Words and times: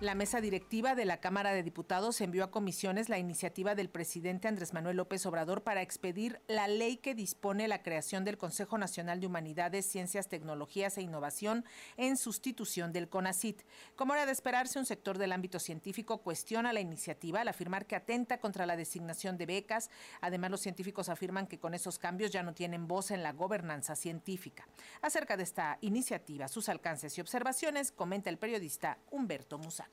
La 0.00 0.14
mesa 0.14 0.40
directiva 0.40 0.94
de 0.94 1.04
la 1.04 1.16
Cámara 1.16 1.52
de 1.52 1.64
Diputados 1.64 2.20
envió 2.20 2.44
a 2.44 2.52
comisiones 2.52 3.08
la 3.08 3.18
iniciativa 3.18 3.74
del 3.74 3.90
presidente 3.90 4.46
Andrés 4.46 4.72
Manuel 4.72 4.96
López 4.96 5.26
Obrador 5.26 5.64
para 5.64 5.82
expedir 5.82 6.40
la 6.46 6.68
ley 6.68 6.98
que 6.98 7.16
dispone 7.16 7.66
la 7.66 7.82
creación 7.82 8.24
del 8.24 8.38
Consejo 8.38 8.78
Nacional 8.78 9.18
de 9.18 9.26
Humanidades, 9.26 9.86
Ciencias, 9.86 10.28
Tecnologías 10.28 10.98
e 10.98 11.02
Innovación 11.02 11.64
en 11.96 12.16
sustitución 12.16 12.92
del 12.92 13.08
CONACIT. 13.08 13.62
Como 13.96 14.14
era 14.14 14.24
de 14.24 14.30
esperarse, 14.30 14.78
un 14.78 14.86
sector 14.86 15.18
del 15.18 15.32
ámbito 15.32 15.58
científico 15.58 16.18
cuestiona 16.18 16.72
la 16.72 16.78
iniciativa 16.78 17.40
al 17.40 17.48
afirmar 17.48 17.84
que 17.84 17.96
atenta 17.96 18.38
contra 18.38 18.66
la 18.66 18.76
designación 18.76 19.36
de 19.36 19.46
becas. 19.46 19.90
Además, 20.20 20.52
los 20.52 20.60
científicos 20.60 21.08
afirman 21.08 21.48
que 21.48 21.58
con 21.58 21.74
esos 21.74 21.98
cambios 21.98 22.30
ya 22.30 22.44
no 22.44 22.54
tienen 22.54 22.86
voz 22.86 23.10
en 23.10 23.24
la 23.24 23.32
gobernanza 23.32 23.96
científica. 23.96 24.68
Acerca 25.02 25.36
de 25.36 25.42
esta 25.42 25.76
iniciativa, 25.80 26.46
sus 26.46 26.68
alcances 26.68 27.18
y 27.18 27.20
observaciones, 27.20 27.90
comenta 27.90 28.30
el 28.30 28.38
periodista 28.38 28.98
Humberto 29.10 29.58
Musa. 29.58 29.87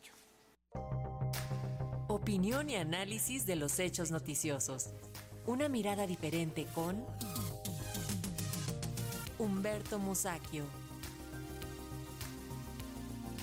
Opinión 2.08 2.70
y 2.70 2.76
análisis 2.76 3.46
de 3.46 3.56
los 3.56 3.80
hechos 3.80 4.12
noticiosos. 4.12 4.94
Una 5.46 5.70
mirada 5.70 6.08
diferente 6.08 6.66
con 6.74 7.06
Humberto 9.38 10.00
Musacchio. 10.00 10.64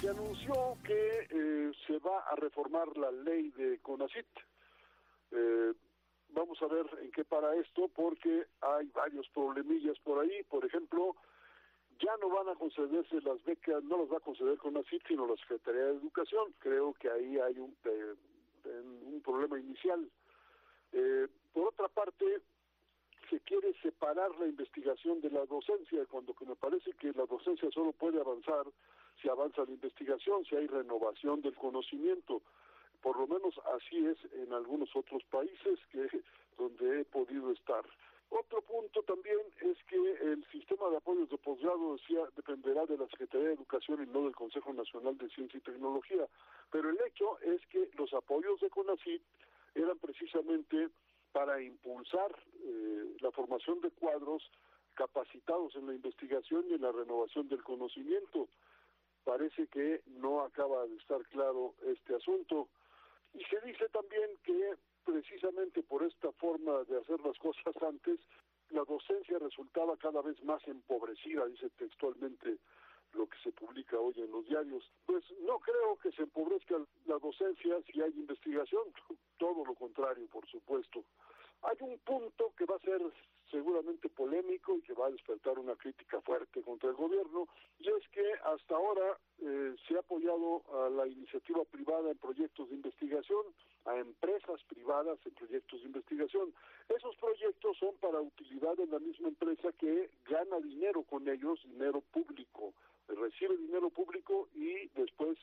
Se 0.00 0.08
anunció 0.08 0.76
que 0.84 1.28
eh, 1.30 1.72
se 1.86 1.98
va 1.98 2.18
a 2.30 2.36
reformar 2.36 2.96
la 2.96 3.12
ley 3.12 3.50
de 3.50 3.78
CONACIT. 3.80 4.26
Eh, 5.30 5.72
vamos 6.30 6.60
a 6.62 6.66
ver 6.66 6.86
en 7.02 7.12
qué 7.12 7.24
para 7.24 7.54
esto, 7.56 7.88
porque 7.94 8.46
hay 8.60 8.86
varios 8.88 9.28
problemillas 9.28 9.98
por 10.00 10.18
ahí. 10.18 10.42
Por 10.50 10.64
ejemplo, 10.64 11.14
ya 12.02 12.16
no 12.20 12.28
van 12.28 12.48
a 12.48 12.54
concederse 12.56 13.20
las 13.20 13.42
becas, 13.44 13.82
no 13.84 13.98
las 13.98 14.12
va 14.12 14.16
a 14.16 14.20
conceder 14.20 14.58
con 14.58 14.74
CIT, 14.84 15.06
sino 15.06 15.26
la 15.26 15.36
Secretaría 15.36 15.84
de 15.84 15.92
Educación. 15.92 16.52
Creo 16.58 16.92
que 16.94 17.08
ahí 17.08 17.38
hay 17.38 17.58
un, 17.58 17.76
eh, 17.84 18.14
un 19.06 19.20
problema 19.22 19.58
inicial. 19.58 20.08
Eh, 20.92 21.28
por 21.52 21.68
otra 21.68 21.88
parte, 21.88 22.40
se 23.30 23.40
quiere 23.40 23.72
separar 23.82 24.36
la 24.38 24.46
investigación 24.46 25.20
de 25.20 25.30
la 25.30 25.46
docencia, 25.46 26.04
cuando 26.06 26.34
que 26.34 26.44
me 26.44 26.56
parece 26.56 26.92
que 26.94 27.12
la 27.12 27.24
docencia 27.26 27.70
solo 27.70 27.92
puede 27.92 28.20
avanzar 28.20 28.66
si 29.20 29.28
avanza 29.28 29.64
la 29.64 29.70
investigación, 29.70 30.44
si 30.44 30.56
hay 30.56 30.66
renovación 30.66 31.40
del 31.40 31.54
conocimiento. 31.54 32.42
Por 33.00 33.16
lo 33.16 33.26
menos 33.26 33.54
así 33.76 34.06
es 34.06 34.18
en 34.34 34.52
algunos 34.52 34.94
otros 34.96 35.22
países 35.30 35.78
que 35.90 36.08
donde 36.58 37.00
he 37.00 37.04
podido 37.04 37.52
estar. 37.52 37.84
Otro 38.32 38.62
punto 38.62 39.02
también 39.02 39.38
es 39.60 39.76
que 39.84 39.96
el 39.96 40.42
sistema 40.50 40.88
de 40.88 40.96
apoyos 40.96 41.28
de 41.28 41.36
posgrado 41.36 41.96
decía 41.96 42.20
dependerá 42.34 42.86
de 42.86 42.96
la 42.96 43.06
Secretaría 43.08 43.48
de 43.48 43.54
Educación 43.54 44.02
y 44.02 44.06
no 44.06 44.24
del 44.24 44.34
Consejo 44.34 44.72
Nacional 44.72 45.18
de 45.18 45.28
Ciencia 45.28 45.58
y 45.58 45.60
Tecnología. 45.60 46.26
Pero 46.70 46.88
el 46.88 46.98
hecho 47.06 47.38
es 47.40 47.60
que 47.66 47.90
los 47.98 48.14
apoyos 48.14 48.58
de 48.60 48.70
CONACYT 48.70 49.22
eran 49.74 49.98
precisamente 49.98 50.88
para 51.32 51.60
impulsar 51.60 52.34
eh, 52.64 53.16
la 53.20 53.30
formación 53.32 53.82
de 53.82 53.90
cuadros 53.90 54.42
capacitados 54.94 55.76
en 55.76 55.88
la 55.88 55.94
investigación 55.94 56.64
y 56.70 56.74
en 56.74 56.80
la 56.80 56.92
renovación 56.92 57.50
del 57.50 57.62
conocimiento. 57.62 58.48
Parece 59.24 59.66
que 59.66 60.00
no 60.06 60.40
acaba 60.40 60.86
de 60.86 60.96
estar 60.96 61.22
claro 61.26 61.74
este 61.84 62.14
asunto. 62.14 62.68
Y 63.34 63.44
se 63.44 63.60
dice 63.60 63.90
también 63.90 64.30
que 64.42 64.74
esta 66.04 66.32
forma 66.32 66.84
de 66.84 66.98
hacer 66.98 67.20
las 67.20 67.38
cosas 67.38 67.74
antes, 67.82 68.18
la 68.70 68.84
docencia 68.84 69.38
resultaba 69.38 69.96
cada 69.96 70.22
vez 70.22 70.42
más 70.44 70.66
empobrecida, 70.66 71.46
dice 71.46 71.70
textualmente 71.70 72.58
lo 73.12 73.26
que 73.26 73.38
se 73.42 73.52
publica 73.52 73.98
hoy 73.98 74.14
en 74.16 74.30
los 74.30 74.46
diarios. 74.46 74.90
Pues 75.04 75.24
no 75.40 75.58
creo 75.58 75.96
que 75.98 76.12
se 76.12 76.22
empobrezca 76.22 76.76
la 77.06 77.18
docencia 77.18 77.76
si 77.92 78.00
hay 78.00 78.12
investigación, 78.12 78.84
todo 79.38 79.64
lo 79.64 79.74
contrario, 79.74 80.26
por 80.28 80.46
supuesto. 80.48 81.04
Hay 81.62 81.76
un 81.80 81.98
punto 82.00 82.52
que 82.56 82.64
va 82.64 82.76
a 82.76 82.80
ser 82.80 83.00
seguramente 83.50 84.08
polémico 84.08 84.76
y 84.76 84.82
que 84.82 84.94
va 84.94 85.06
a 85.06 85.10
despertar 85.10 85.58
una 85.58 85.76
crítica 85.76 86.20
fuerte 86.22 86.62
contra 86.62 86.88
el 86.88 86.96
gobierno, 86.96 87.46
y 87.78 87.88
es 87.88 88.08
que 88.08 88.32
hasta 88.44 88.74
ahora 88.74 89.18
eh, 89.38 89.76
se 89.86 89.94
ha 89.94 90.00
apoyado 90.00 90.62
la 91.04 91.12
iniciativa 91.12 91.64
privada 91.64 92.10
en 92.10 92.18
proyectos 92.18 92.68
de 92.68 92.76
investigación, 92.76 93.44
a 93.86 93.96
empresas 93.96 94.62
privadas 94.68 95.18
en 95.24 95.32
proyectos 95.34 95.80
de 95.80 95.86
investigación. 95.86 96.54
Esos 96.88 97.16
proyectos 97.16 97.76
son 97.78 97.96
para 97.96 98.20
utilidad 98.20 98.76
de 98.76 98.86
la 98.86 98.98
misma 98.98 99.28
empresa 99.28 99.72
que 99.72 100.10
gana 100.28 100.60
dinero 100.60 101.02
con 101.02 101.28
ellos, 101.28 101.58
dinero 101.64 102.00
público, 102.12 102.72
recibe 103.08 103.56
dinero 103.56 103.90
público 103.90 104.48
y 104.54 104.88
después 104.94 105.36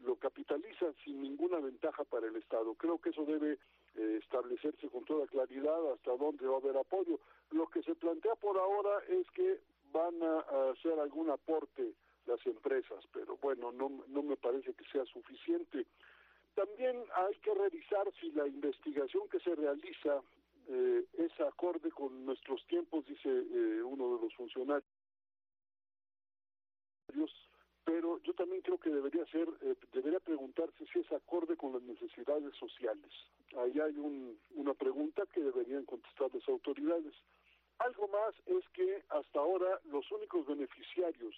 lo 0.00 0.16
capitaliza 0.16 0.92
sin 1.04 1.22
ninguna 1.22 1.58
ventaja 1.58 2.04
para 2.04 2.28
el 2.28 2.36
Estado. 2.36 2.74
Creo 2.74 2.98
que 2.98 3.10
eso 3.10 3.24
debe 3.24 3.58
eh, 3.96 4.18
establecerse 4.22 4.88
con 4.88 5.04
toda 5.04 5.26
claridad 5.26 5.92
hasta 5.92 6.16
dónde 6.16 6.46
va 6.46 6.54
a 6.54 6.58
haber 6.58 6.76
apoyo. 6.76 7.18
Lo 7.50 7.66
que 7.66 7.82
se 7.82 7.94
plantea 7.94 8.34
por 8.36 8.58
ahora 8.58 9.02
es 9.08 9.28
que 9.30 9.60
van 9.92 10.22
a, 10.22 10.70
hacer 10.70 10.98
algún 11.00 11.30
aporte 11.30 11.94
las 12.28 12.46
empresas, 12.46 13.04
pero 13.12 13.36
bueno, 13.38 13.72
no, 13.72 14.04
no 14.06 14.22
me 14.22 14.36
parece 14.36 14.74
que 14.74 14.84
sea 14.92 15.04
suficiente. 15.06 15.86
También 16.54 17.02
hay 17.14 17.34
que 17.36 17.54
revisar 17.54 18.12
si 18.20 18.30
la 18.32 18.46
investigación 18.46 19.28
que 19.28 19.40
se 19.40 19.54
realiza 19.54 20.22
eh, 20.68 21.04
es 21.16 21.40
acorde 21.40 21.90
con 21.90 22.26
nuestros 22.26 22.64
tiempos, 22.66 23.06
dice 23.06 23.28
eh, 23.28 23.82
uno 23.82 24.16
de 24.16 24.22
los 24.22 24.34
funcionarios. 24.34 24.84
Pero 27.84 28.20
yo 28.22 28.34
también 28.34 28.60
creo 28.60 28.78
que 28.78 28.90
debería 28.90 29.24
ser, 29.26 29.48
eh, 29.62 29.74
debería 29.94 30.20
preguntarse 30.20 30.84
si 30.92 30.98
es 30.98 31.10
acorde 31.10 31.56
con 31.56 31.72
las 31.72 31.82
necesidades 31.82 32.54
sociales. 32.56 33.10
Ahí 33.56 33.80
hay 33.80 33.96
una 34.54 34.74
pregunta 34.74 35.22
que 35.32 35.40
deberían 35.40 35.86
contestar 35.86 36.28
las 36.34 36.46
autoridades. 36.48 37.14
Algo 37.78 38.08
más 38.08 38.34
es 38.44 38.68
que 38.74 39.04
hasta 39.08 39.40
ahora 39.40 39.80
los 39.84 40.10
únicos 40.12 40.46
beneficiarios 40.46 41.34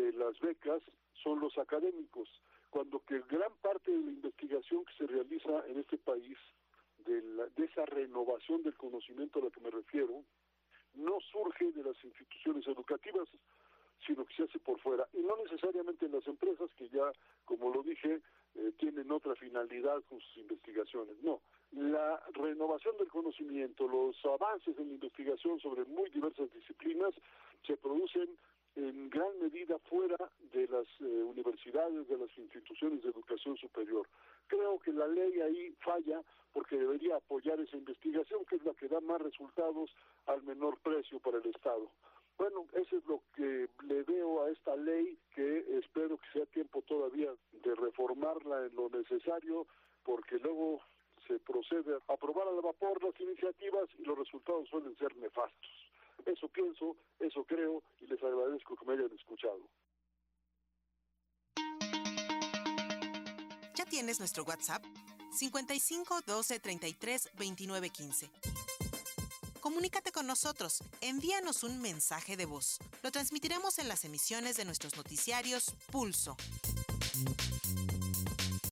de 0.00 0.12
las 0.12 0.38
becas 0.40 0.82
son 1.22 1.40
los 1.40 1.56
académicos 1.58 2.28
cuando 2.70 3.00
que 3.04 3.20
gran 3.28 3.52
parte 3.60 3.90
de 3.90 3.98
la 3.98 4.12
investigación 4.12 4.84
que 4.84 4.92
se 4.94 5.06
realiza 5.06 5.66
en 5.66 5.78
este 5.80 5.98
país, 5.98 6.38
de, 7.04 7.20
de 7.20 7.64
esa 7.64 7.84
renovación 7.86 8.62
del 8.62 8.76
conocimiento 8.76 9.40
a 9.40 9.44
la 9.44 9.50
que 9.50 9.60
me 9.60 9.70
refiero, 9.70 10.22
no 10.94 11.18
surge 11.32 11.72
de 11.72 11.82
las 11.82 12.02
instituciones 12.04 12.66
educativas, 12.66 13.28
sino 14.06 14.24
que 14.24 14.34
se 14.34 14.42
hace 14.44 14.58
por 14.60 14.78
fuera. 14.80 15.06
Y 15.12 15.18
no 15.18 15.36
necesariamente 15.36 16.06
en 16.06 16.12
las 16.12 16.26
empresas 16.26 16.70
que 16.76 16.88
ya, 16.88 17.12
como 17.44 17.72
lo 17.72 17.82
dije, 17.82 18.20
eh, 18.54 18.72
tienen 18.78 19.10
otra 19.10 19.34
finalidad 19.34 20.02
con 20.08 20.20
sus 20.20 20.36
investigaciones. 20.38 21.16
No, 21.22 21.40
la 21.72 22.22
renovación 22.32 22.96
del 22.98 23.08
conocimiento, 23.08 23.86
los 23.88 24.16
avances 24.24 24.78
en 24.78 24.88
la 24.88 24.94
investigación 24.94 25.60
sobre 25.60 25.84
muy 25.84 26.10
diversas 26.10 26.52
disciplinas 26.52 27.14
se 27.66 27.76
producen 27.76 28.28
en 28.76 29.10
gran 29.10 29.38
medida 29.40 29.78
fuera 29.80 30.16
de 30.52 30.66
las 30.68 30.86
eh, 31.00 31.22
universidades, 31.22 32.08
de 32.08 32.16
las 32.16 32.38
instituciones 32.38 33.02
de 33.02 33.10
educación 33.10 33.56
superior. 33.56 34.06
Creo 34.46 34.78
que 34.78 34.92
la 34.92 35.06
ley 35.06 35.40
ahí 35.40 35.74
falla 35.80 36.22
porque 36.52 36.76
debería 36.76 37.16
apoyar 37.16 37.60
esa 37.60 37.76
investigación, 37.76 38.44
que 38.44 38.56
es 38.56 38.64
la 38.64 38.74
que 38.74 38.88
da 38.88 39.00
más 39.00 39.20
resultados 39.20 39.90
al 40.26 40.42
menor 40.42 40.78
precio 40.80 41.18
para 41.20 41.38
el 41.38 41.46
Estado. 41.46 41.90
Bueno, 42.38 42.66
eso 42.72 42.96
es 42.96 43.06
lo 43.06 43.20
que 43.34 43.68
le 43.82 44.02
veo 44.02 44.42
a 44.42 44.50
esta 44.50 44.74
ley, 44.74 45.18
que 45.34 45.78
espero 45.78 46.16
que 46.16 46.32
sea 46.32 46.46
tiempo 46.46 46.82
todavía 46.82 47.30
de 47.52 47.74
reformarla 47.74 48.66
en 48.66 48.74
lo 48.74 48.88
necesario, 48.88 49.66
porque 50.04 50.38
luego 50.38 50.80
se 51.26 51.38
procede 51.40 51.94
a 52.08 52.12
aprobar 52.12 52.48
al 52.48 52.60
vapor 52.62 53.02
las 53.02 53.20
iniciativas 53.20 53.88
y 53.98 54.04
los 54.04 54.18
resultados 54.18 54.68
suelen 54.68 54.96
ser 54.96 55.14
nefastos. 55.16 55.89
Eso 56.26 56.48
pienso, 56.48 56.96
eso 57.18 57.44
creo 57.44 57.82
y 58.00 58.06
les 58.06 58.22
agradezco 58.22 58.76
que 58.76 58.84
me 58.84 58.92
hayan 58.94 59.10
escuchado. 59.12 59.60
¿Ya 63.74 63.84
tienes 63.86 64.18
nuestro 64.18 64.44
WhatsApp? 64.44 64.84
55 65.32 66.20
12 66.26 66.60
33 66.60 67.30
29 67.38 67.90
15. 67.90 68.30
Comunícate 69.60 70.10
con 70.10 70.26
nosotros, 70.26 70.82
envíanos 71.00 71.62
un 71.62 71.80
mensaje 71.80 72.36
de 72.36 72.46
voz. 72.46 72.78
Lo 73.02 73.10
transmitiremos 73.10 73.78
en 73.78 73.88
las 73.88 74.04
emisiones 74.04 74.56
de 74.56 74.64
nuestros 74.64 74.96
noticiarios 74.96 75.74
Pulso. 75.92 76.36